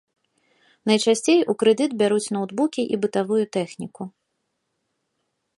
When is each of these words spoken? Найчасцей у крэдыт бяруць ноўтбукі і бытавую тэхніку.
Найчасцей 0.91 1.39
у 1.53 1.57
крэдыт 1.63 1.91
бяруць 2.01 2.33
ноўтбукі 2.37 2.81
і 2.97 3.01
бытавую 3.07 3.41
тэхніку. 3.59 4.13